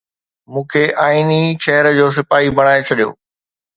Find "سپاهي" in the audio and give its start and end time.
2.17-2.49